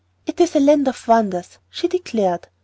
[0.25, 2.47] "It is a land of wonders," she declared.